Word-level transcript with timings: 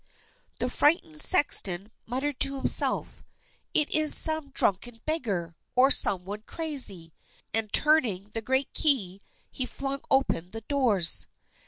The 0.59 0.67
frightened 0.67 1.21
sexton 1.21 1.91
muttered 2.07 2.39
to 2.39 2.55
himself: 2.55 3.23
"It 3.75 3.91
is 3.91 4.17
some 4.17 4.49
drunken 4.49 4.99
beggar, 5.05 5.55
or 5.75 5.91
some 5.91 6.25
one 6.25 6.41
crazy;" 6.47 7.13
and, 7.53 7.71
turning 7.71 8.29
the 8.31 8.41
great 8.41 8.73
key, 8.73 9.21
he 9.51 9.67
flung 9.67 10.01
open 10.09 10.49
the 10.49 10.61
doors. 10.61 11.27